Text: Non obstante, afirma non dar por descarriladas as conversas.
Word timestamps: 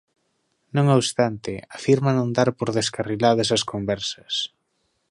Non 0.75 0.85
obstante, 0.99 1.53
afirma 1.77 2.11
non 2.17 2.29
dar 2.37 2.49
por 2.57 2.69
descarriladas 2.77 3.49
as 3.57 3.63
conversas. 3.71 4.33